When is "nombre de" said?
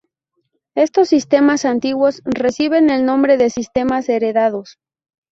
3.05-3.51